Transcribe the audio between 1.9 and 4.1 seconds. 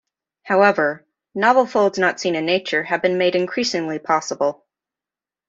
not seen in nature have been made increasingly